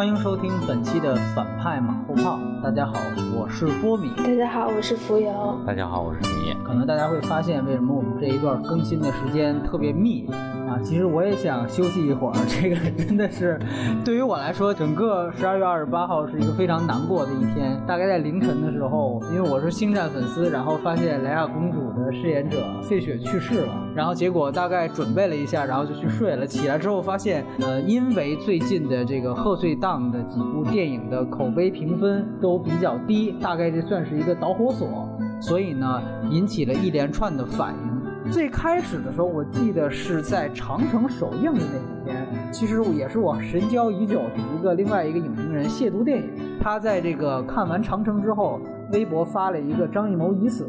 [0.00, 2.40] 欢迎收听本期的反派马后炮。
[2.64, 2.94] 大家好，
[3.36, 4.10] 我是波米。
[4.16, 5.60] 大家好，我是浮游。
[5.66, 6.56] 大家好，我是米。
[6.64, 10.49] 可能大家会发现，为什么我们这一段更新的时间特别密啊？
[10.82, 12.34] 其实我也想休息一会儿。
[12.48, 13.58] 这个真的是
[14.04, 17.80] 对于我来说，整个十二月二十八号是一个非常难过的一天。
[17.86, 23.72] 大概在凌晨的时候，因为我是星战粉丝，然后发现莱娅公主的饰演者费雪去世了。
[23.94, 26.46] 然后结果大概准备了一下，然后就去睡了。
[26.46, 35.08] 起来之后发现，呃，因为最近的这个贺岁档的几部电影的口碑评分都比较低，大概这算是一个导火索，
[35.40, 37.89] 所以呢，引起了一连串的反应。
[38.30, 46.30] 最开始的时候，我记得是在长城首映的那几天，其实也是我神交已久的一个另外一个影评人亵渎电影。
[46.60, 48.60] 他在这个看完长城之后，
[48.92, 50.68] 微博发了一个张艺谋已死，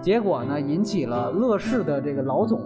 [0.00, 2.60] 结果呢，引起了乐视的这个老总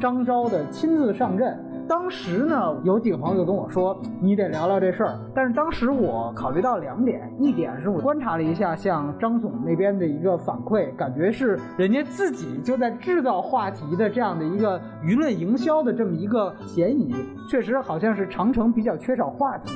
[0.00, 1.58] 张昭的亲自上阵。
[1.88, 5.18] 当时呢，有几个朋友跟我说，你得聊聊这事儿。
[5.34, 17.14] 但是当时我考虑到两点，一点是我观察了一下，像张总那边的一个反馈，感觉是人家自己就在制造话题的这样的一个舆论营销的这么一个嫌疑，
[17.48, 19.72] 确实好像是长城比较缺少话题。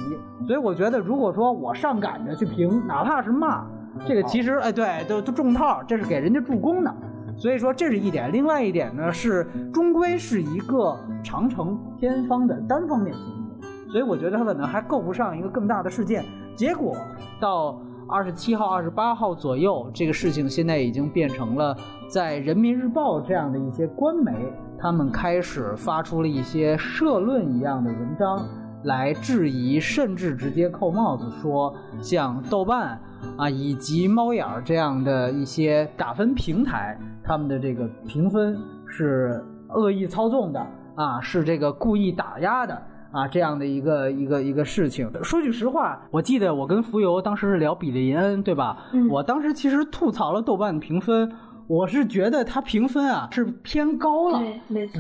[0.46, 3.66] 所以我觉得，如果说我上赶着去评，哪怕是骂，
[4.06, 6.94] 这个其实哎对，都都中套，这是给人家助攻的。
[7.38, 13.22] 所以说这是一点，另外一点呢是，终归是一个长城偏方的单方面行
[13.60, 16.24] 为，所以我觉得它可能还够不上一个更大的事件。
[16.54, 16.96] 结果
[17.38, 17.78] 到
[18.08, 21.76] 二十七号、二十八号左右，这个事情现在已经变成了
[22.08, 24.32] 在人民日报这样的一些官媒，
[24.78, 28.46] 他们开始发出了一些社论一样的文章，
[28.84, 32.98] 来质疑，甚至直接扣帽子说，像豆瓣
[33.36, 36.98] 啊以及猫眼儿这样的一些打分平台。
[37.24, 45.10] 他们的这个评分是恶意操纵的啊，是这个故意打压的啊，这样的一个一个一个事情。
[45.24, 48.78] 说句实话，我记得我跟浮游当时是聊比利林恩，对吧？
[48.92, 51.30] 嗯我当时其实吐槽了豆瓣的评分，
[51.68, 54.40] 我是觉得它评分啊是偏高了，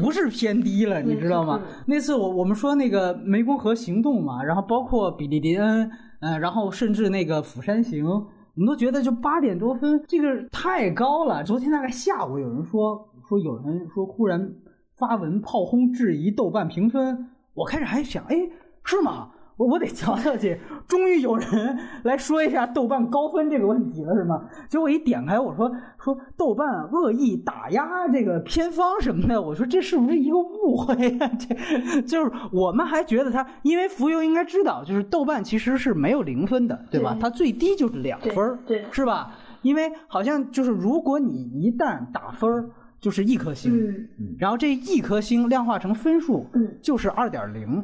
[0.00, 1.60] 不是偏低了，你知道吗？
[1.86, 5.90] 那次我我们说那个湄公河行动嘛，然后包括比利林恩，
[6.20, 8.26] 嗯、然后甚至那个釜山行，我
[8.56, 11.44] 们都觉得就八点多分，这个太高了。
[11.44, 14.52] 昨天大概下午有人说说有人说忽然
[14.96, 18.36] 发文炮轰质疑豆瓣评分，我开始还想，哎，
[18.82, 19.30] 是吗？
[19.56, 24.44] 我我得瞧瞧去，终于有人来说一下豆瓣高分这个问题了，是吗？
[24.68, 31.30] 结果一点开，我说说豆瓣恶意打压这个偏方什么的，我说这是不是一个误会啊？
[31.38, 37.14] 这就是我们还觉得他，因为浮游应该知道，就是豆瓣其实是没有零分的，对吧？
[37.14, 39.32] 对它最低就是两分儿，对对是吧？
[39.62, 42.68] 因为好像就是如果你一旦打分儿，
[43.00, 43.72] 就是一颗星，
[44.18, 47.82] 嗯然后这一颗星量化成分数，嗯就是二点零，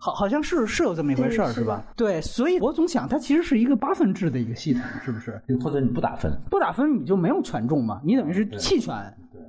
[0.00, 1.84] 好，好像是是有这么一回事儿，是吧？
[1.94, 5.38] 对，所以我总想它其实是一个八分制的一个系统，是不是？
[5.62, 8.94] 或者你不打分，不打分你就没有权重嘛，你等于是弃权，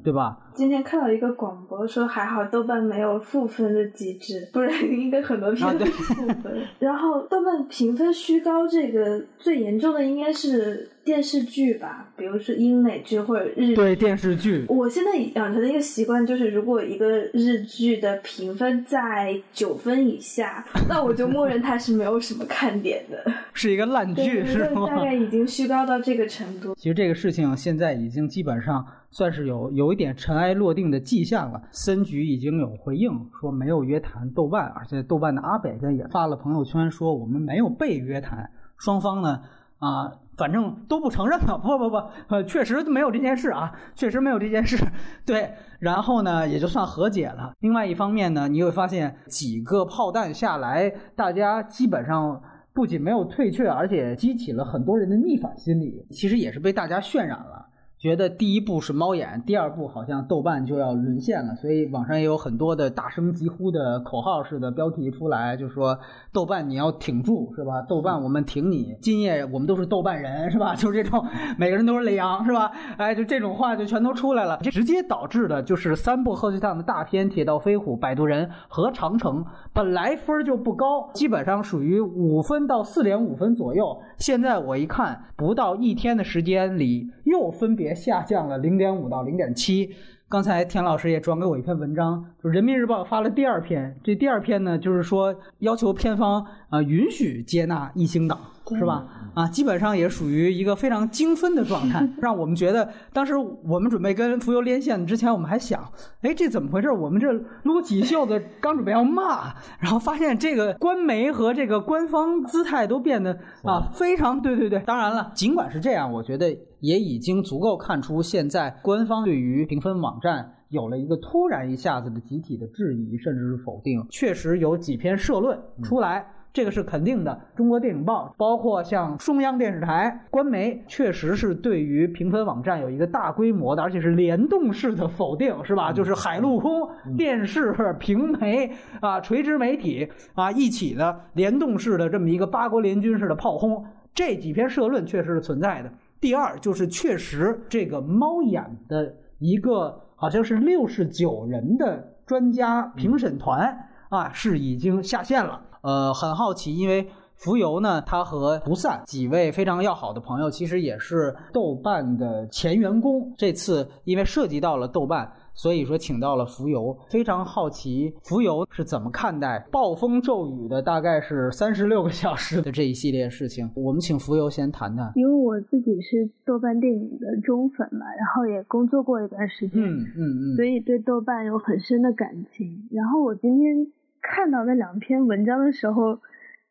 [0.03, 0.37] 对吧？
[0.53, 6.61] 今天看到一个广播说，还好豆瓣没有负分的机制，不然 应该很多片都是负分。
[6.79, 23.31] 然后豆瓣评分虚高，这个最严重的应该是电视剧吧，比如说英美剧或者日对电视剧，我现在养成的一个习惯就是，如果一个日剧的评分在九分以下，那我就默认它是没有什么看点的。
[23.53, 24.85] 是一个烂剧，是吗？
[24.87, 26.75] 大概已经虚高到这个程度。
[26.75, 31.59] 其实这个事情现在已经基本上算是有有有一点尘埃落定的迹象了。
[31.71, 39.41] 森局已经有回应说没有约谈豆瓣，而且豆瓣的阿北呢也发了朋友圈说我们没有被约谈，双方呢
[39.79, 41.57] 啊、反正都不承认了。
[41.57, 41.97] 不不不，
[42.27, 44.77] 呃，确实没有这件事啊，确实没有这件事。
[45.25, 47.53] 对，然后呢也就算和解了。
[47.61, 52.39] 另外一方面呢，你会发现几个炮弹下来，大家基本上。
[52.73, 56.05] 不仅没有退却，而且激起了很多人的逆反心理。
[56.09, 57.65] 其实也是被大家渲染了，
[58.01, 65.95] 觉得第一部是猫眼，第二部好像豆瓣就要沦陷了，所以网上也有很多的大声疾呼的口号式的标题出来，就说
[66.33, 67.79] 豆瓣你要挺住是吧？
[67.83, 70.73] 豆瓣我们挺你，今夜我们都是豆瓣人是吧？
[70.81, 71.23] 就是这种
[71.59, 72.71] 每个人都是雷阳是吧？
[72.97, 79.43] 哎，就这种话就全都出来了，这直接导致的就是三部贺岁档的大片《铁道飞虎》《摆渡人》和《长城》
[79.73, 83.95] 本来分就不高，基本上属于五分到四点五分左右。
[84.17, 89.95] 现在我一看，不到一天的时间里，又分别下降了零点五到零点七。
[90.29, 98.39] 刚才田老师也转给我一篇文章，就是人民日报发了第二篇，这第二篇呢，就是说要求片方啊、呃允许接纳异星党。
[98.73, 99.05] 是吧？
[99.33, 105.91] 啊，基本上也属于一个非常精分的状态， 让我们觉得当时我们准备跟浮游连线之前，我们还想，
[106.21, 106.89] 哎，这怎么回事？
[106.89, 107.29] 我们这
[107.63, 114.79] 撸起袖子刚准备要骂，然后发现这个官媒和这个官方姿态都变得啊非常对对对。
[114.85, 120.55] 当然了，尽管是这样，我觉得也已经足够看出现在官方对于评分网站。
[120.71, 127.41] 有了一个突然一下子的集体的质疑，甚至是否定，确实有几篇社论出来，这个是肯定的。
[127.57, 135.91] 中国电影报，包括像中央电视台官媒，确实是对于评分网站有一个大规模的，而且是联动式的否定，是吧？
[135.91, 136.87] 就是海陆空
[137.17, 145.91] 电视、平媒啊，垂直媒体啊一起的联动式的这么一个八国联军式的炮轰，这几篇社论确实是存在的。
[146.21, 149.99] 第二，就是确实这个猫眼的一个。
[150.21, 153.75] 好像是六十九人的专家评审团
[154.09, 155.59] 啊，是已经下线了。
[155.81, 157.07] 呃，很好奇，因为
[157.37, 163.33] 浮游呢，他和不散几位非常要好的朋友，其实也是豆瓣的前员工。
[163.35, 165.27] 这次因为涉及到了豆瓣。
[165.53, 173.69] 所以说，请到了浮游，非常好奇浮游是怎么看待暴风骤雨的，大概是三十六个小时的这一系列事情。
[173.75, 175.11] 我们请浮游先谈谈。
[175.15, 180.21] 因为我自己是豆瓣电影的忠粉嘛，然后也工作过一段时间，嗯嗯
[180.53, 182.87] 嗯，所以对豆瓣有很深的感情。
[182.91, 183.87] 然后我今天
[184.21, 186.19] 看到那两篇文章的时候。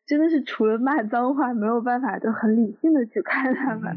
[0.07, 3.95] 真的是除了骂脏话，没有办法就很理性的去看他们。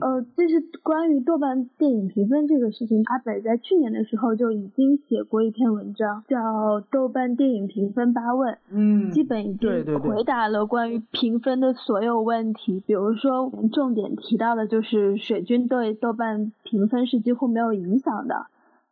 [0.00, 6.36] 呃，这是关于豆瓣电影评分这个事情，阿北在去年的时候就已经写过一篇文章，叫
[6.90, 8.54] 《豆瓣电影评分八问》。
[8.70, 12.82] 嗯，基本已经回答了关于评分的所有问题。
[12.86, 18.46] 比如说，重点提到的就是水军对豆瓣评分是几乎没有影响的，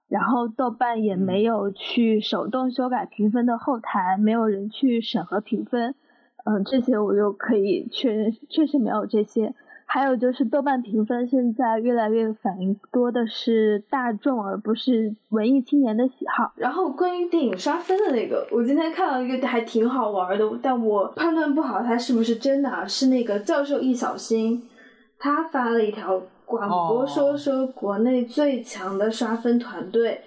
[0.09, 5.97] 然后豆瓣也没有去手动修改评分的后台，没有人去审核评分。
[6.45, 9.53] 嗯，这些我就可以确认，确实没有这些。
[9.89, 16.53] 还有就是豆瓣评分现在越来越反映多的是大众，而不是文艺青年的喜好。
[16.57, 22.87] 然后关于电影刷分的那个，我今天看到一个还挺好玩的，但我判断不好它是不是真的。
[22.89, 24.61] 是那个教授易小星，
[25.19, 30.21] 他发了一条广播说说国内最强的刷分团队。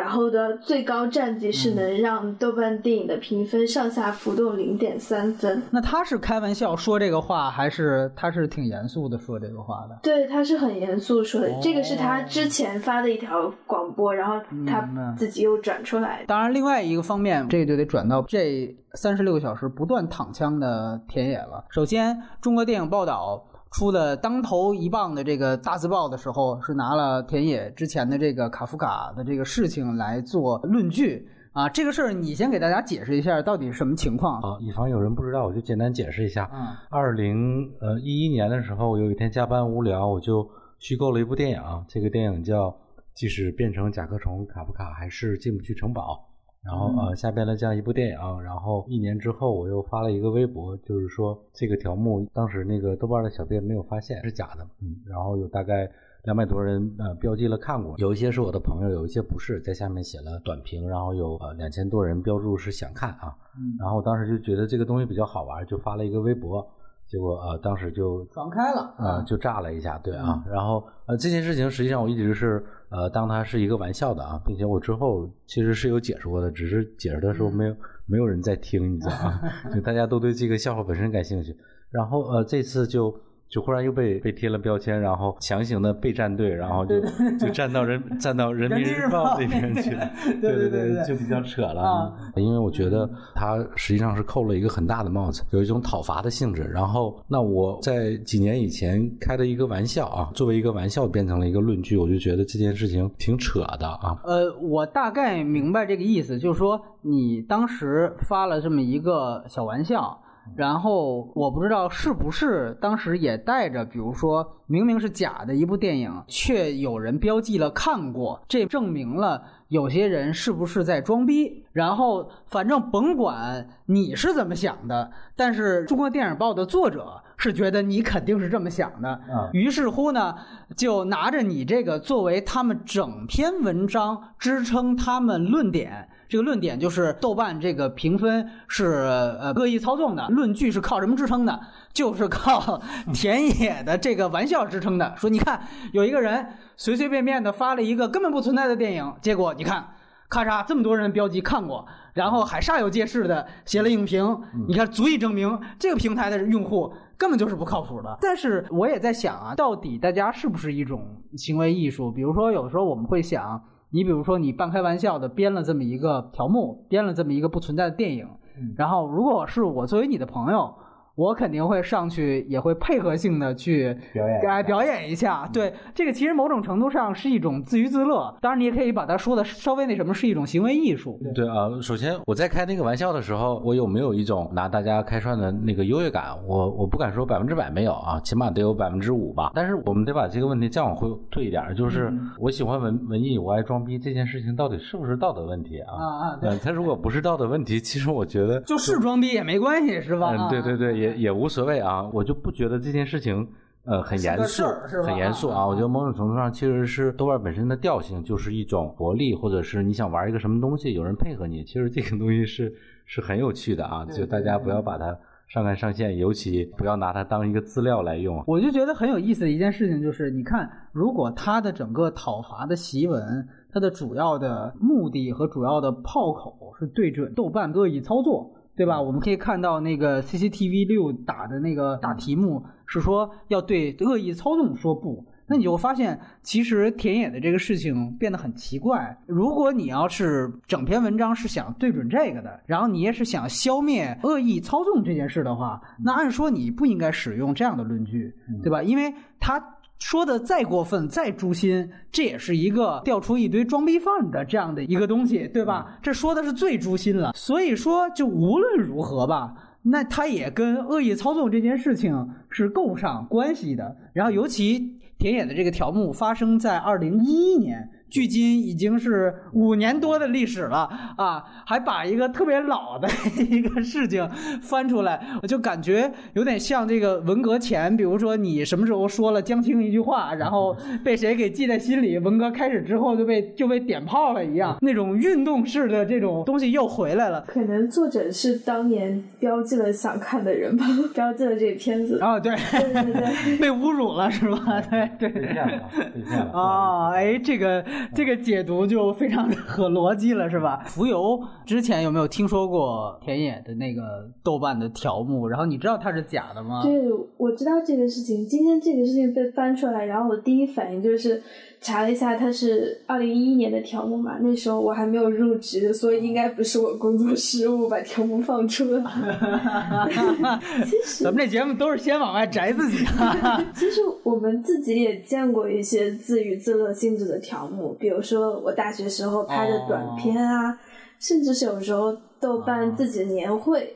[0.00, 5.62] 然后的最高战绩是能让豆瓣电影的评分上下浮动零点三分。
[5.70, 9.98] 那他是开玩笑说这个话，还是他是挺严肃的说这个话的？
[10.02, 11.52] 对，他是很严肃说的。
[11.60, 14.88] 这个是他之前发的一条广播，然后他
[15.18, 16.24] 自己又转出来。
[16.26, 21.62] 当然，另外一个方面，这就得转到这三十六个小时不断躺枪的田野了。
[21.68, 23.44] 首先，中国电影报道。
[23.72, 31.68] 出的当头一棒的这个大字报的时候，是拿了田野之前的这个卡夫卡的这个事情来做论据啊。
[31.68, 34.58] 这个事儿你先给大家解释一下，到底是什么情况啊？
[34.60, 36.50] 以防有人不知道，我就简单解释一下。
[36.52, 41.62] 嗯，二零呃一一年的时候，我有一天加班无聊，我就虚构了一部电影。
[41.86, 42.68] 这个电影叫
[43.14, 46.26] 《即使变成甲壳虫，卡夫卡还是进不去城堡》。
[46.62, 55.90] 然后呃下边了这样一部电影，然后一年之后我又发了一个微博，就是说这个条目当时那个豆瓣的小编没有发现是假的，嗯，然后有大概
[56.24, 66.66] 两百多人呃标记了看过，有一些是我的朋友，有一些不是，在下面写了短评，然后有呃两千多人标注是想看啊，嗯，然后我当时就觉得这个东西比较好玩，就发了一个微博。
[67.10, 70.44] 结果呃，当时就放开了，呃，就炸了一下，对啊。
[70.48, 77.76] 然后呃，这件事情实际上我一直是呃当它是一个玩笑的啊，并且我之后其实是有解释过的，只是解释的时候没有
[78.06, 79.40] 没有人在听，你知道啊？
[79.74, 81.56] 就大家都对这个笑话本身感兴趣。
[81.90, 83.12] 然后呃，这次就。
[83.50, 87.00] 就忽然又被被贴了标签，然后强行的被站队，然后就
[87.36, 90.08] 就站到人站到人民日报那边去了，
[90.40, 92.16] 对对对，就比较扯了。
[92.36, 96.62] 因为我觉得他实际上是扣了一个很大的帽子，有一种讨伐的性质。
[96.72, 104.16] 然后，那我在几年以前开的一个玩笑啊，作为一个玩笑变成了一个论据，我就觉得这件事情挺扯的啊。
[104.22, 110.16] 呃，我大概明白这个意思，就是说你当时发了这么一个小玩笑。
[110.56, 121.64] 然后我不知道是不是当时也带着，比如说明明是假的一部电影，却有人标记了看过，这证明了有些人是不是在装逼。
[121.72, 129.20] 然后反正甭管你是怎么想的，但是中国电影报的作者是觉得你肯定是这么想的。
[129.52, 130.34] 于是乎呢，
[130.76, 136.08] 就拿着你这个作为他们整篇文章支撑他们论点。
[136.30, 141.60] 这个论点就是豆瓣这个评分是呃恶意操纵的，论据是靠什么支撑的？
[141.92, 142.80] 就是靠
[143.12, 145.12] 田野的这个玩笑支撑的。
[145.16, 145.60] 说你看
[145.92, 146.46] 有一个人
[146.76, 149.84] 随随便便的发了一个根本不存在的电影，结果你看
[150.28, 151.84] 咔嚓这么多人标记看过，
[152.14, 158.16] 然后还煞有介事的写了影评，你看足以证明这个平台的用户根本就是不靠谱的。
[158.20, 161.04] 但是我也在想啊，到底大家是不是一种
[161.36, 162.12] 行为艺术？
[162.12, 168.28] 比如说有时候我们会想，你比如说你半开玩笑的编了这么一个条目，编了这么一个不存在的电影，
[168.76, 170.74] 然后如果是我作为你的朋友。
[171.20, 175.46] 我肯定会上去，也会配合性的去表演，哎，表演一下。
[175.52, 178.34] 对，这个其实某种程度上是一种自娱自乐。
[178.40, 181.20] 当然，你也可以把它说的稍微那什么，是一种行为艺术。
[181.34, 186.34] 对啊，首先我在开那个玩笑的时候，我有没有一种拿大家开涮的那个优越感？
[186.46, 189.52] 我我不敢说百分之百没有啊，起码得有百分之五吧。
[189.54, 195.92] 但是我们得把这个问题再往回退一点，就是我喜欢文文艺，我爱装逼这件事情到底是不是道德问题啊？
[195.92, 196.58] 啊啊，对。
[196.64, 200.34] 它如果不是道德问题，其实我觉得就是装逼也没关系，是吧？
[200.34, 201.09] 嗯，对对对，也。
[201.16, 203.46] 也无所谓啊，我就不觉得这件事情，
[203.84, 204.64] 呃，很严肃，
[205.04, 205.66] 很严肃啊。
[205.66, 212.72] 我觉得某种程度上其实是豆瓣本身的调性，就是一种活力，或者是你想玩一个什么东西，有人配合你，其实这个东西是
[213.06, 214.04] 是很有趣的啊。
[214.06, 215.16] 就大家不要把它
[215.48, 218.42] 上纲上线，尤其不要拿它当一个资料来用。
[218.46, 228.52] 我就觉得很有意思的一件事情就是，你看，如果他的整个讨伐的檄文，它的主要的目的和主要的炮口是对准豆瓣恶意操作。
[228.80, 228.98] 对吧？
[228.98, 239.14] 我们可以看到那个 CCTV 六打的那个打题目是说要对恶意操纵说不，那你就发现其实田野的这个事情变得很奇怪。
[239.26, 248.82] 如果你要是整篇文章是想对准这个的，然后你也是想消灭恶意操纵这件事的话，那按说你不应该使用这样的论据，对吧？
[248.82, 249.62] 因为他。
[250.00, 255.98] 说的再过分、再诛心，这也是一个调出一堆装逼犯的这样的一个东西，对吧？
[256.02, 257.32] 这说的是最诛心了。
[257.34, 263.96] 所以说，就无论如何吧，那他也跟恶意操纵这件事情是够不上关系的。
[264.12, 267.88] 然后，尤其田野的这个条目发生在二零一一年。
[268.10, 273.08] 距今已经是五年多的历史了啊，还把一个特别老的
[273.48, 274.28] 一个事情
[274.60, 287.42] 翻出来，我就感觉有点像这个文革前，比如说你什么时候说了江青一句话，然后被谁给记在心里，文革开始之后就被就被点炮了一样，那种运动式的这种东西又回来了。
[287.46, 292.18] 可能作者是当年标记了想看的人吧， 标记了这个片子。
[292.18, 294.80] 啊，对对对对， 被侮辱了是吧？
[294.90, 295.28] 对对。
[295.30, 296.50] 被骗了，被骗了。
[296.52, 297.84] 啊，哎，这个。
[298.14, 300.82] 这个解读就非常合逻辑了，是吧？
[300.86, 305.46] 浮游之前有没有听说过田野的那个豆瓣的条目？
[305.46, 306.82] 然后你知道它是假的吗？
[306.82, 307.00] 对，
[307.36, 308.46] 我知道这个事情。
[308.46, 311.42] 今天这个事情被翻出来，然后我第一反应就是
[311.82, 314.36] 查了一下，它是二零一一年的条目嘛。
[314.40, 319.02] 那时候我还没有入职，所以应该不是我工作失误把条目放出来。
[320.84, 322.98] 其实咱们这节目都是先往外摘自己。
[323.74, 327.96] 其实我们自己也见过一些自娱自乐性质的条目。
[327.98, 330.78] 比如说我大学时候拍的短片啊，
[331.18, 333.94] 甚至是有时候豆瓣自己的年会，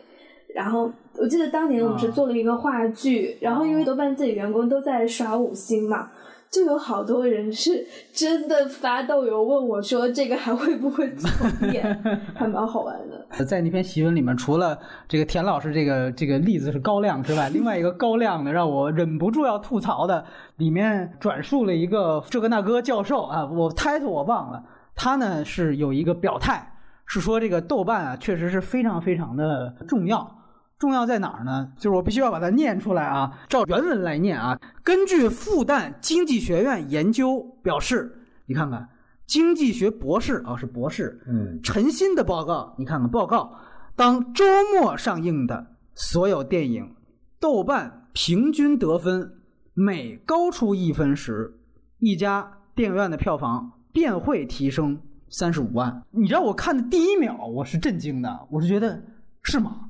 [0.55, 6.11] 然后我记得当年我们是做了一个话剧，然后因为豆瓣自己员工都在刷五星嘛。
[6.54, 11.28] 就有好多人是真的发豆油问我说：“这个还会不会重
[11.73, 11.82] 演？”
[12.32, 13.44] 还蛮好玩的。
[13.44, 20.25] 在那篇檄文里面，除了这个田老师这个这个例子是高亮之外，另外一个高亮的让我忍不住要吐槽的，
[20.58, 24.62] 里面转述了一个这个那个教授啊，我 title 我忘了，
[24.94, 30.43] 他呢是有一个表态，是说这个豆瓣啊确实是非常非常的重要。
[30.85, 31.73] 重要在哪儿呢？
[31.79, 34.61] 就是我必须要把它念出来啊，照原文来念啊。
[34.83, 38.14] 根据复旦经济学院研究表示，
[38.45, 38.87] 你看看
[39.26, 43.59] 经济学博士啊，是博士，嗯，陈新的报告，你看看报告，
[43.97, 46.95] 当周末上映的所有电影，
[47.41, 49.33] 豆瓣平均得分
[49.73, 51.55] 每高出一分时，
[51.99, 55.00] 一家电影院的票房便会提升
[55.31, 56.03] 三十五万。
[56.11, 59.03] 你知道我看的第一秒，我是震惊的，我是觉得
[59.43, 59.84] 是吗？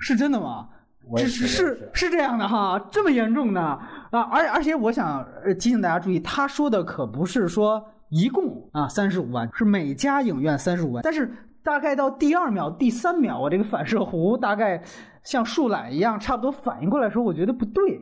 [0.00, 0.68] 是真的吗？
[1.16, 3.80] 是是是是这样的哈，这么严重的啊！
[4.30, 5.26] 而而且我想
[5.58, 11.02] 提醒大家注意，他说的可不是说一共啊三十五万，是每家影院三十五万。
[11.02, 11.28] 但是
[11.62, 14.80] 大概到第二秒、第三秒，我这个反射弧大概
[15.24, 18.00] 像树懒一样，差不多反应过来时候，我觉得不对。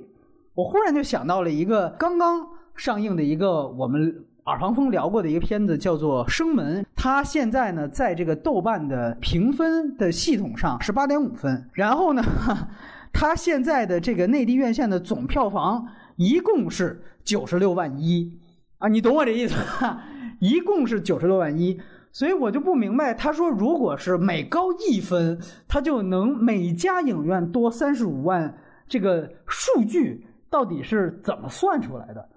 [0.54, 2.46] 我忽然就想到了一个刚刚
[2.76, 4.26] 上映的一个我们。
[4.46, 11.66] 耳旁风聊过的一个片子叫做《生门》，它现在呢在这个豆瓣的评分的系统上是八点五分。
[11.72, 12.22] 然后呢，
[13.10, 18.30] 它现在的这个内地院线的总票房一共是九十六万一
[18.76, 20.02] 啊，你懂我这意思吧？
[20.40, 21.80] 一共是九十六万一，
[22.12, 28.54] 所以我就不明白，他说如果是每高一分，他就能每家影院多三十五万，
[28.86, 32.28] 这个数据到底是怎么算出来的？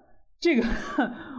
[0.44, 0.62] 这个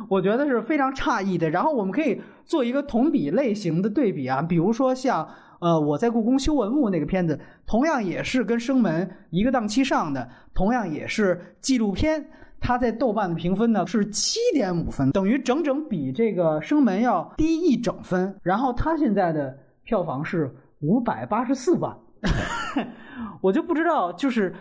[0.10, 1.48] 我觉得是非常诧异的。
[1.52, 12.26] 然后我们可以做一个同比类型的对比啊，比如说像呃，我在故宫修文物那个片子，同样也是跟《生门》一个档期上的，同样也是纪录片。
[12.60, 18.36] 它在豆瓣的评分呢是七点五分，等于整整比这个《生门》要低一整分。
[18.42, 21.96] 然后它现在的票房是五百八十四万，
[23.40, 24.52] 我就不知道就是。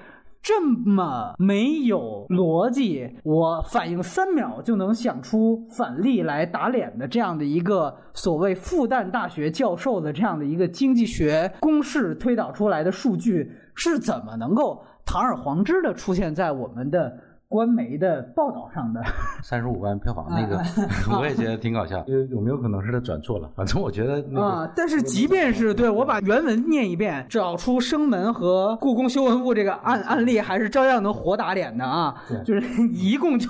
[0.44, 17.18] 这么没有逻辑，我反应三秒就能想出反例来打脸的这样的一个所谓复旦大学教授的这样的一个经济学公式推导出来的数据，是怎么能够堂而皇之的出现在我们的？
[17.48, 19.02] 官媒的报道上的
[19.42, 20.60] 三十五万票房那个，
[21.18, 22.02] 我也觉得挺搞笑。
[22.06, 23.48] 有有没有可能是他转错了？
[23.54, 32.14] 反正我觉得啊，但是即便是对我把原文念一遍，找出生门和故宫修文物这个案案例，还是照样能活打脸的啊！
[32.44, 33.48] 就是 一共就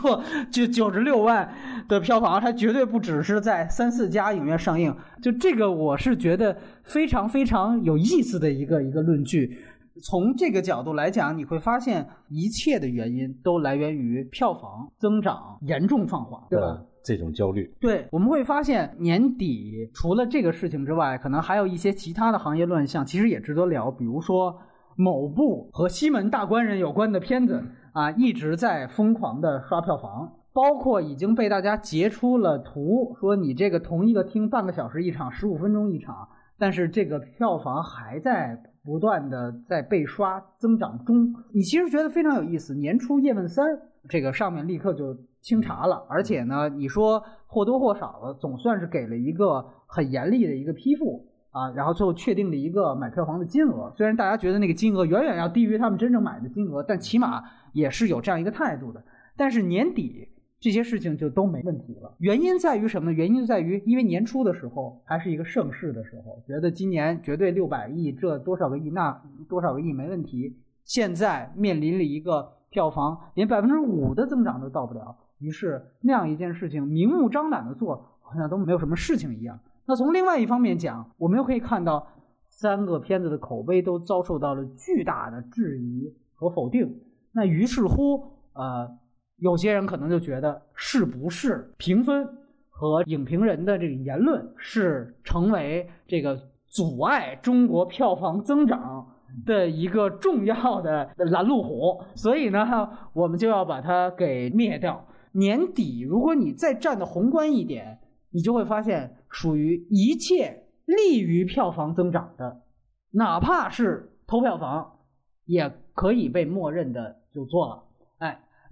[0.50, 1.48] 就九十六万
[1.88, 4.94] 的票房，它绝对不只是在三四家影院上映。
[5.22, 9.58] 就这个，我是觉得非常非常有意思的一个一个论据。
[10.02, 16.82] 从这个角度来讲，你会发现一切的原因都来源于票房增长严重放缓，对吧？
[17.04, 17.72] 这种焦虑。
[17.80, 23.90] 对，我们会发现年底除了这个事情之外，可能还有一些其他的行业乱象，其实也值得聊。
[23.90, 24.58] 比如说，
[24.96, 38.60] 某部和西门大官人有关的片子啊，一直在疯狂的刷票房，包括已经被大家截出了图，说你这个同一个厅半个小时一场，十五分钟一场，但是这个票房还在。
[38.84, 42.74] 不断的在被刷增长中，你其实觉得非常有意思。
[42.74, 43.66] 年初叶问三
[44.08, 53.90] 这个上面立刻就清查了，而且呢，你说或多或少的总算是给了一个很严厉的一个批复啊，然后最后确定了一个买票房的金额。
[53.96, 59.02] 虽然大家觉得那个金额远远要低于他们真正买的金额，但起码也是有这样一个态度的。
[59.36, 60.28] 但是年底。
[60.64, 62.14] 这些事情就都没问题了。
[62.16, 63.14] 原因在于什么呢？
[63.14, 70.56] 原因在于，因为年初的时候还是一个盛世的时候，觉得今年绝对六百亿，这多少个亿，那多少个亿没问题。
[70.86, 79.60] 现在面临了一个票房连百分之五的增长都到不了，于是那样一件事情明目张胆的做，好像都没有什么事情一样。
[79.84, 82.06] 那从另外一方面讲，我们又可以看到
[82.48, 87.02] 三个片子的口碑都遭受到了巨大的质疑和否定。
[87.32, 88.96] 那于是乎，呃。
[89.44, 92.26] 有些人可能就觉得，是不是评分
[92.70, 96.34] 和影评人的这个言论是成为这个
[96.66, 99.06] 阻碍中国票房增长
[99.44, 102.02] 的一个重要的拦路虎？
[102.14, 102.66] 所以呢，
[103.12, 105.06] 我们就要把它给灭掉。
[105.32, 107.98] 年底，如果你再站的宏观一点，
[108.30, 112.62] 你就会发现，属于一切利于票房增长的，
[113.10, 115.00] 哪怕是偷票房，
[115.44, 117.82] 也可以被默认的就做了。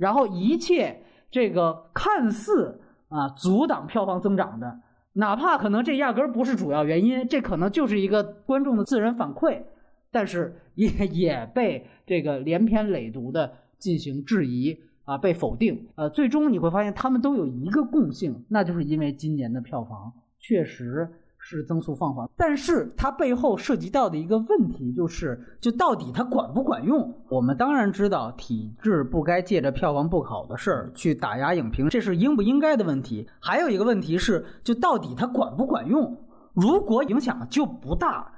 [0.03, 4.81] 然后一切这个看似啊阻挡票房增长的，
[5.13, 9.63] 哪怕可能这压根儿不是主要原因，这可能就是一个观众的自然反馈，
[10.11, 15.87] 但是也 也被这个连篇累牍的进行质疑啊，被否定。
[15.95, 21.09] 呃，最终你会发现他们都有一个共性，那就是因为今年的票房确实。
[21.45, 27.13] 是增速放缓，但是它背后涉及到的一个问题就是，就到底它管不管用？
[27.29, 33.29] 我们当然知道，体制不该借着票房不好的事儿去打压影评，这是应不应该的问题。
[33.41, 36.17] 还有一个问题是，就到底它管不管用？
[36.55, 38.31] 如果影响就不大，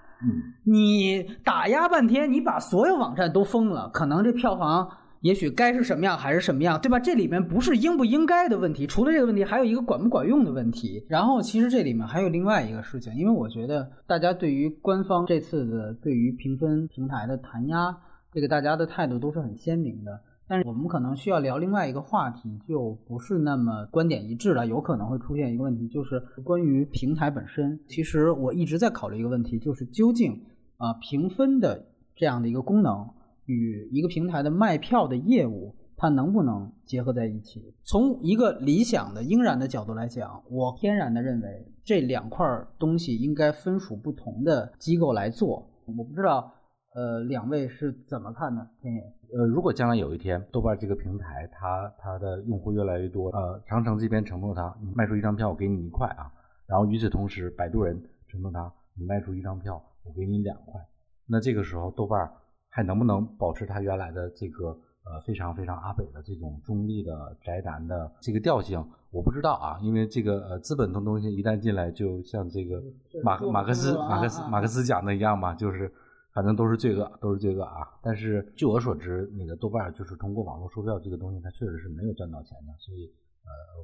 [0.64, 4.88] 你打压半天，你把所有网站都封了，可能这票房。
[5.24, 7.00] 也许该是什么样还是什么样，对吧？
[7.00, 11.02] 这里面不是应不应该的问题，除了这个问题，还有一个管不管用的问题。
[11.08, 17.96] 然后，其实这里面还有另外一个事情，因为我觉得大家对于官方这次的对于评分平台的弹压，
[18.34, 20.20] 这个大家的态度都是很鲜明的。
[20.46, 27.80] 但是我们可能需要聊另外一个话题，就不是那么观点一致了，有可能会出现一个问题，就是关于平台本身。
[27.88, 30.42] 其实我一直在考虑一个问题，就是究竟
[30.76, 33.08] 啊评分的这样的一个功能。
[33.46, 37.74] 与一个平台的卖票的业务，它能不能结合在一起？
[37.85, 42.46] 从一个理想的应然的角度来讲，我天然的认为这两块
[42.78, 45.70] 东西应该分属不同的机构来做。
[45.87, 46.52] 我不知道，
[46.94, 48.66] 呃，两位是怎么看的？
[48.80, 49.00] 天野，
[49.37, 56.33] 呃，如果将来有一天豆瓣这个平台它它的用户越来越多，呃，长城这边承诺它，你卖出一张票我给你一块啊，
[56.66, 60.80] 然后与此同时，摆渡人承诺他，你卖出一张票我给你两块，
[61.26, 62.30] 那这个时候豆瓣。
[62.74, 68.84] 还能不能保持它原来的这个呃非常非常阿北的这种中立的宅男的这个调性？
[69.12, 72.82] 我不知道啊，因为这个呃资本的东西一旦进来，就像这个
[73.22, 75.88] 马马克思马克思马克思讲的一样嘛，就是
[76.32, 77.87] 反正都是罪恶，都是罪恶啊。
[78.02, 83.08] 但是据我所知，那个豆瓣就是通过网络售票这个东西，它确实是没有赚到钱的，所以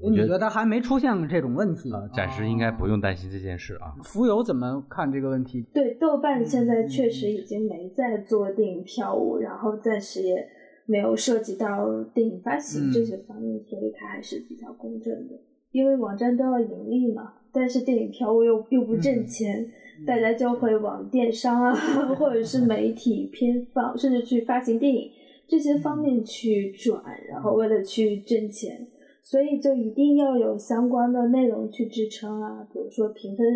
[0.03, 3.92] 我觉得还没出现这种问题，暂时应该不用担心这件事啊。
[4.03, 5.62] 浮游怎么看这个问题？
[5.75, 10.49] 对，豆瓣现在确实已经没在做电影票务，然后暂时也
[10.87, 15.35] 没有涉及到电影发行这些方面，所以它还是比较公正的。
[15.70, 19.70] 因为网站都要盈利嘛，但是电影票务又又不挣钱，
[20.07, 21.75] 大家就会往电商啊，
[22.18, 25.11] 或者是媒体偏放，甚至去发行电影
[25.46, 28.87] 这些方面去转，然后为了去挣钱。
[29.31, 33.47] 所以就一定要有相关的内容去支撑啊，比如说评分，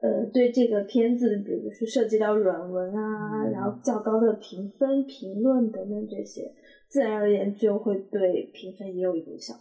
[0.00, 6.50] 呃，对这个片子，比如说涉及到软文啊，然后较高的评分、评论等等这些，
[6.88, 9.54] 自然而然就会对评分也有影响。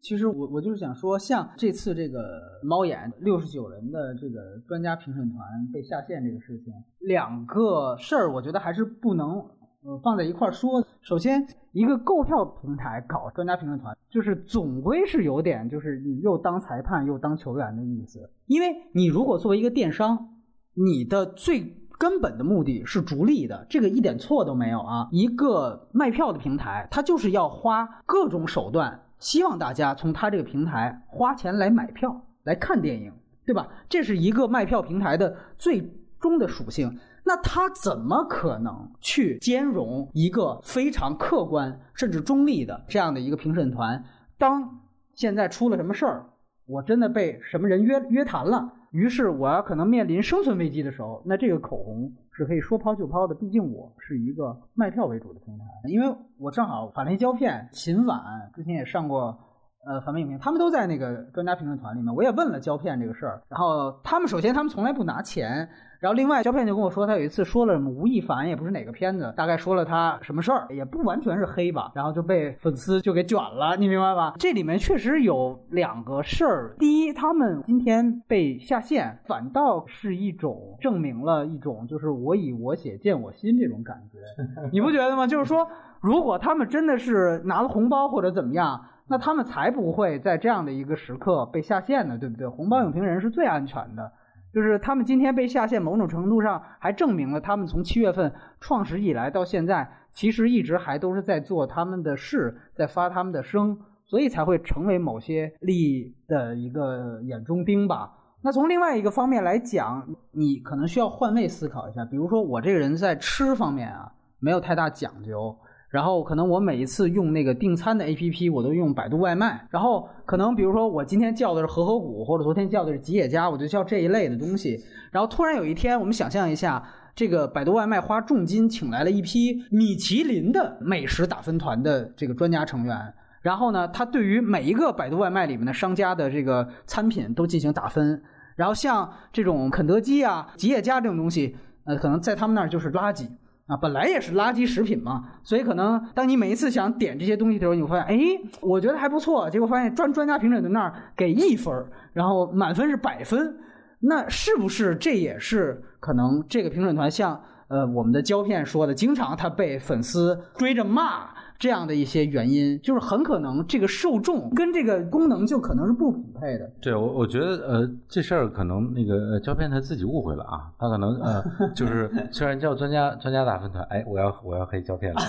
[0.00, 5.38] 其实我我就是想说，像这次这个猫眼六十九人的这个专家评审团
[5.74, 9.44] 被下线这个事情，两个事儿，我觉得还是不能。
[9.86, 10.84] 呃，放在一块儿说。
[11.00, 18.28] 首先，一个购票平台搞专家评论团，就是总归是有点，就是你又当裁判又当球员的意思。
[18.46, 20.40] 因为你如果作为一个电商，
[20.74, 25.08] 你的最根本的目的是逐利的，这个一点错都没有啊。
[25.12, 33.12] 一个卖票的平台，它就是要花各种手段，希望大家从他这个平台花钱来买票来看电影，
[33.44, 33.68] 对吧？
[33.88, 36.98] 这是一个卖票平台的最终的属性。
[37.28, 44.04] 那他怎么可能去兼容一个非常客观甚至中立的这样的一个评审团？
[44.38, 44.78] 当
[45.12, 46.26] 现在出了什么事儿，
[46.68, 53.34] 我真的被什么人约约谈了，于是我要可能面临生存危机的时候，那这个口红是可以说抛就抛的。
[53.34, 58.22] 毕竟我是一个卖票为主的平台，因为我正好法联胶片、秦晚
[58.54, 59.36] 之前也上过
[59.84, 62.14] 呃反面影评，他们都在那个专家评论团里面。
[62.14, 65.68] 我也问了胶片这个事儿，然后他们首先他们从来不拿钱。
[66.00, 74.34] 然后另外胶片就跟我说，他有一次说了什么吴亦凡，也不是哪个片子，大概说了他什么事儿，也不完全是黑吧，然后就被粉丝就给卷了，你明白吧？
[74.38, 84.18] 这里面确实有两个事儿，第一，他们今天被下线，反倒是一种证明了一种就是我以我血见我心这种感觉，
[84.72, 85.26] 你不觉得吗？
[85.26, 85.66] 就是说，
[86.00, 92.48] 如果他们真的是拿了红包或者怎么样，那他们才不会在这样的一个时刻被下线呢，对不对？
[92.48, 94.12] 红包影评人是最安全的。
[94.56, 108.10] 就是他们今天被下线，某种程度上还证明了他们从七月份创始以来到现在，其实一直还都是在做他们的事，在发他们的声，所以才会成为某些利益的一个眼中钉吧。
[108.40, 115.54] 那从另外一个方面来讲，你可能需要换位思考一下，比如说我这个人在吃方面啊，没有太大讲究。
[115.96, 119.66] 然后可能我每一次用那个订餐的 APP，我都用百度外卖。
[119.70, 124.78] 然后可能比如说我今天叫的是和合谷，或者昨天叫的是吉野家，我就叫这一类的东西。
[125.10, 133.14] 然后突然有一天，我们想象一下，这个百度外卖花重金请来了一批米其林的美食打分团的这个专家成员。
[133.40, 138.22] 然后呢，他对于每一个百度外卖里面的商家的这个餐品都进行打分。
[138.54, 143.26] 然后像这种肯德基啊、吉野家这种东西，呃，可能在他们那儿就是垃圾。
[143.66, 148.18] 啊，本来也是垃圾食品嘛，所以可能当你每一次想点这些东西的时候，你会发现，哎，
[148.60, 151.74] 我觉得还不错，结果发现专专家评审在那儿给一分，
[152.12, 153.56] 然后满分是百分，
[154.00, 161.28] 那是不是这也是可能这个评审团像呃我们的胶片说的，经常他被粉丝追着骂。
[161.58, 166.70] 这样的一些原因，就是很可能这个受众跟这个功能就可能是不匹配的。
[166.80, 175.20] 对，我我觉得呃，这事儿可能那个胶片他自己误会了啊，他可能呃， 就是虽然叫专家专家打分团，哎，我要我要黑胶片了，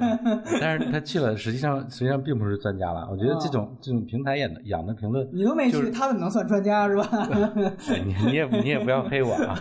[0.60, 3.08] 但是他去了，实际上实际上并不是专家了。
[3.10, 7.08] 我觉得这种这种平台演的养的评论，你都没去，他怎么能算专家是吧？
[8.04, 9.58] 你你也你也不要黑我啊。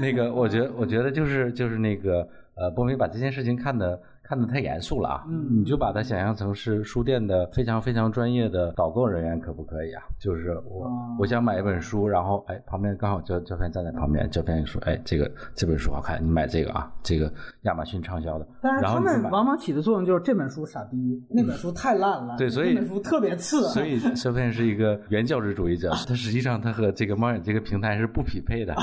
[0.00, 3.98] 那个，我觉得我觉得就是就是那个呃，波米把这件事情看的。
[4.22, 5.24] 看得太严肃了啊！
[5.28, 10.02] 嗯，你就把它想象成是书店的非常非常专业的导购人员，可不可以啊？
[10.18, 17.32] 就是我我想买一本书，然后哎，旁边刚好焦焦片站在旁边，焦片说哎，这个这本书好看，你买这个啊，这个
[17.62, 18.46] 亚马逊畅销的。
[18.62, 20.96] 但是他们往往起的作用就是这本书傻逼，
[21.28, 22.36] 那本 书太烂了。
[22.38, 23.62] 对，所以那本书特别次。
[23.74, 28.74] 所以胶片是一个原教旨主义者， 他实际上他和这个猫眼这个平台是不匹配的。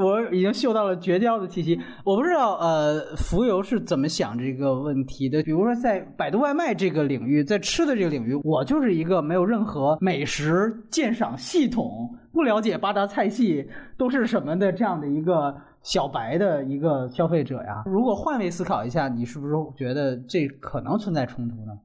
[0.00, 1.78] 我已经嗅到了绝交的气息。
[2.04, 5.04] 我不知道呃，浮游是怎么想这个问。
[5.06, 13.68] 题的，比如说在百度外卖这个领域，在吃的这个领域，我就是一个没有任何美食鉴赏系统、不了解八大菜系
[13.98, 17.82] 都是什么的这样的一个小白的一个消费者呀。
[17.84, 21.78] 如果换位思考一下，你是不是觉得这可能存在冲突呢？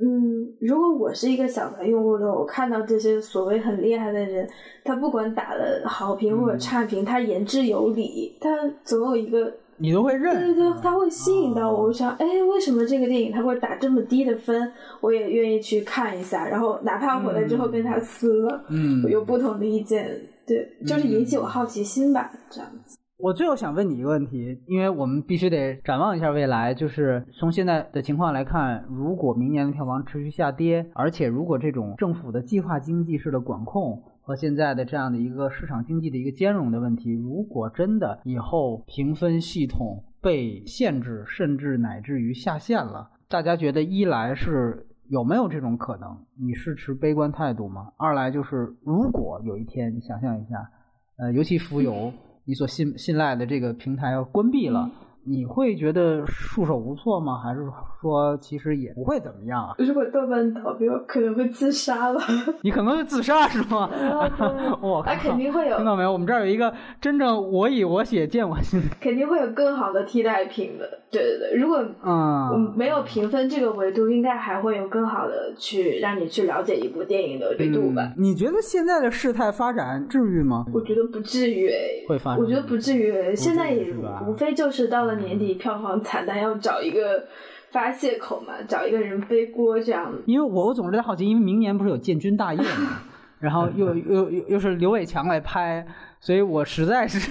[0.00, 4.48] 嗯，如果我是一个小白用户呢，我看到这些所谓很厉害的人，
[4.84, 8.48] 他不管打了好评或者差评，他言之有理，他
[8.84, 9.52] 总有一个。
[9.78, 10.34] 你都会认。
[10.34, 11.84] 对对对，它会吸引到我。
[11.84, 14.70] 我想，哎，为什么这个电影它会打这么低的分？
[15.00, 16.46] 我也愿意去看一下。
[16.46, 20.08] 然后哪怕回来之后跟他撕了，嗯，我有不同的意见，
[20.46, 22.98] 对，就是引起我好奇心吧，这样子。
[23.20, 26.72] 我最后想问你一个问题，因为我们必须得展望一下未来。
[26.72, 46.26] 就是从现在的情况来看，如果明年的票房持续下跌，而且如果这种政府的计划经济式的管控和现在的这样的一个市场经济的一个兼容的问题，如果真的以后评分系统被限制，甚至乃至于下线了，大家觉得一来是有没有这种可能？
[46.38, 47.94] 你是持悲观态度吗？
[47.96, 50.70] 二来就是如果有一天，你想象一下，
[51.16, 52.12] 呃，尤其浮游。
[52.44, 54.90] 你所信信赖的这个平台要关闭了。
[55.28, 57.38] 你会觉得束手无措吗？
[57.42, 57.60] 还是
[58.00, 59.74] 说其实也不会怎么样啊？
[59.78, 62.20] 如果豆瓣倒闭，我可能会自杀吧。
[62.62, 63.90] 你可能会自杀是吗？
[64.80, 65.76] 我他肯定会有。
[65.76, 66.12] 听到没有？
[66.12, 68.80] 我们这儿有一个真正我以我写见我心。
[69.00, 70.88] 肯定会有更好的替代品的。
[71.10, 78.12] 对对对，如果嗯没有评分这个维度，应该还会有更好的去让你去了解一部电影的维度吧？
[78.16, 80.64] 你觉得现在的事态发展至于吗？
[80.72, 81.70] 我觉得不至于。
[82.08, 82.42] 会发生？
[82.42, 83.34] 我觉得不至于。
[83.34, 83.92] 现在也
[84.26, 85.17] 无非就是到了。
[85.18, 87.24] 年底票房惨淡，要找一个
[87.70, 90.12] 发泄口嘛，找一个人背锅这样。
[90.26, 93.02] 因为我我总是在好奇，因为明年不是有建军大业嘛，
[93.40, 95.86] 然后又又又又是刘伟强来拍。
[96.20, 97.30] 所以我实在是，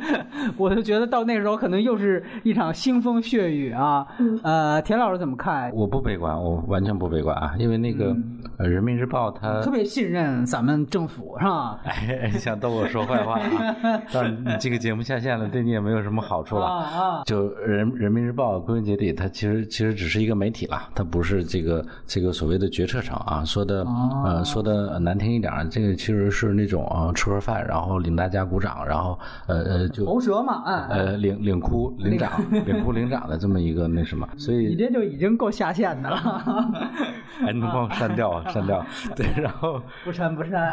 [0.56, 4.06] 我就觉得到那时候可能又是一场腥风血雨啊。
[4.42, 5.70] 呃，田老师怎么看？
[5.72, 8.14] 我不悲观，我完全不悲观啊，因为那个
[8.64, 11.80] 《人民日报》它特别信任咱们政府，是吧？
[11.84, 13.76] 哎，想逗我说坏话啊？
[14.12, 16.66] 但你这个节目下线了，对你也没有什么好处了。
[16.66, 23.42] 啊就人人民日报归根结底，它其实其实只是一个媒体啦，它不是这个这个所谓的决策层啊。
[23.44, 23.82] 说的
[24.24, 28.25] 呃说的难听一点，这个其实是那种啊吃盒饭，然后领大。
[28.26, 36.16] 大家鼓掌，然后呃呃就喉舌嘛，呃领领哭领掌领哭领掌的这么一个那什么，所以 你这就已经够下线的了。
[37.46, 38.42] 哎，你能帮我删掉啊？
[38.50, 38.84] 删掉。
[39.14, 40.72] 对，然后不删不删。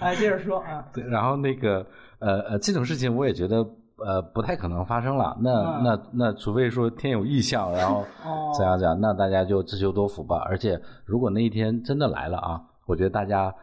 [0.00, 0.84] 哎，接着说啊。
[0.92, 1.86] 对，然后那个
[2.18, 3.58] 呃呃这种事情我也觉得
[4.04, 5.36] 呃不太可能发生了。
[5.40, 5.50] 那
[5.84, 8.04] 那那除非说天有异象，然后
[8.56, 10.42] 怎样怎样，那大家就自求多福吧。
[10.48, 13.54] 而且如果那一天真的来了啊，我觉得大家。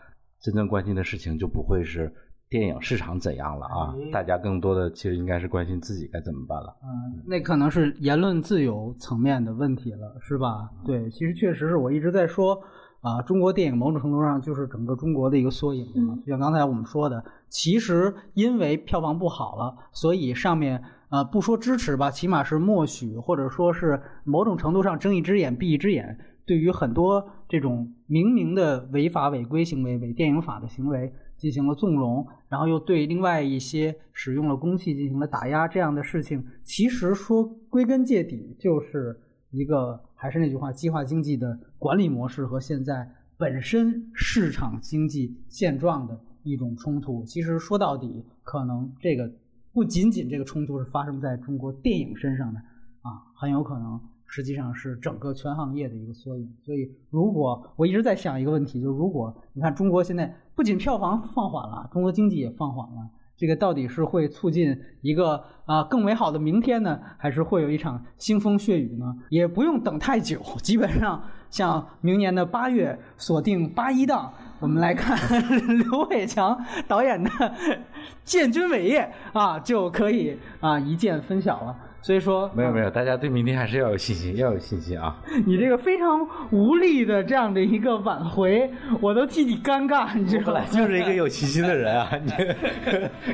[0.45, 2.13] 真正关心的事情就不会是
[2.51, 3.95] 电影市场怎样了啊！
[4.13, 6.77] 大家更多的其实应该是关心自己该怎么办了。
[6.84, 10.69] 嗯，那可能是言论自由层面的问题了，是吧？
[10.86, 12.62] 对，其实确实是我一直在说
[13.01, 16.13] 啊，中国电影某种程度上就是整个中国的一个缩影啊。
[16.23, 26.19] 就像刚才我们说的，其实因为票房不好了，所以上面呃不说支持吧，起码是默许或者说是某种程度上睁一只眼闭一只眼。
[26.45, 47.25] 对于很多这种明明的违法违规行为、违电影法的行为进行了纵容，然后又对另外一些使用了公器进行了打压，这样的事情，其实说归根结底就是一个还是那句话，计划经济的管理模式和现在本身市场经济现状的一种冲突。
[47.25, 49.31] 其实说到底，可能这个
[49.73, 52.60] 不仅仅这个冲突是发生在中国电影身上的
[53.01, 53.99] 啊，很有可能。
[54.27, 56.53] 实际上是整个全行业的一个缩影。
[56.63, 69.15] 所以，如果我一直在想一个问题，就是如果你看中国现在不仅票房放缓了，中国经济也放缓了，这个到底是会促进一个啊更美好的明天呢，还是会有一场腥风血雨呢？
[69.29, 75.17] 也不用等太久，基本上像明年的八月锁定八一档，我们来看
[75.77, 76.57] 刘伟强
[76.88, 77.29] 导演的
[78.23, 81.77] 《建军伟业》啊，就可以啊一见分晓了。
[82.05, 85.17] 所以说没有没有，大家对明天还是要有信心，要有信心啊！
[85.43, 86.19] 你这个非常
[86.51, 88.69] 无力的这样的一个挽回，
[89.01, 90.61] 我都替你尴尬，你知道吗？
[90.71, 92.07] 就是一个有信心的人啊！
[92.21, 92.31] 你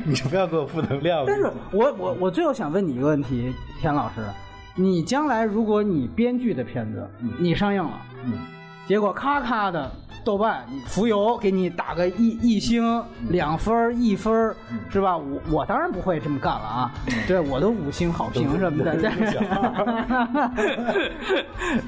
[0.06, 1.22] 你就不要给我负能量。
[1.26, 4.22] 但是我我我最后想问你一个问题，田老师，
[4.74, 7.06] 你将来如果你编剧的片子
[7.38, 8.32] 你上映了，嗯，
[8.86, 9.90] 结果咔咔的。
[10.24, 14.54] 豆瓣浮游给你打个一一星两分一分
[14.88, 15.16] 是吧？
[15.16, 16.94] 我我当然不会这么干了啊！
[17.26, 18.94] 对我都五星好评什么的。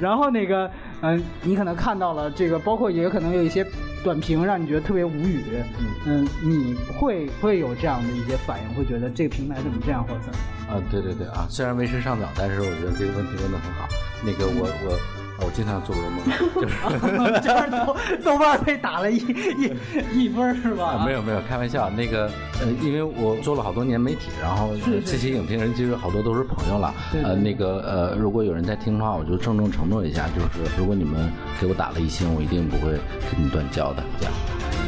[0.01, 0.69] 然后那个
[1.03, 3.65] 嗯，你可能看到了这个，包括也可能有一些
[4.03, 5.45] 短评让你觉得特别无语。
[6.05, 10.39] 嗯，你会会有这样的一些反应，会觉得这个平台怎么这样或者怎么？
[10.75, 11.47] 啊，对对对啊！
[11.49, 13.87] 虽然为时尚早，但是我觉得这个问题问的很好。
[14.25, 14.99] 那个我我。
[15.41, 16.25] 我经常做噩梦，
[17.43, 21.03] 就是 豆 豆瓣被打了一一一分是吧？
[21.05, 21.91] 没有没有，开玩笑。
[21.91, 24.71] 那个呃，因为我做了好多年媒体，然后
[25.05, 26.95] 这些影评人其实好多都是朋友了。
[27.23, 32.93] 呃，那个呃，如果有人在听的话，我就郑重承诺一下，就是如果你们给我打了一星，我一定不会
[33.31, 34.33] 跟你断交的，这样。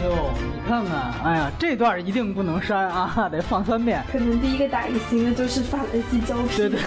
[0.04, 4.02] 哟，你看看，哎呀，这段一定不能删啊，得放三遍。
[4.12, 6.56] 可能第一个打一星的就是法兰西胶皮。
[6.56, 6.78] 对对，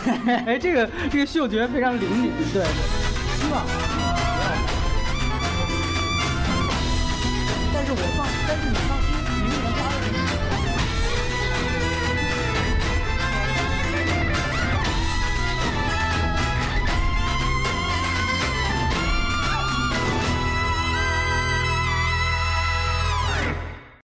[0.46, 2.68] 哎，这个这个嗅觉非常灵敏，对对，
[3.50, 3.99] 希望。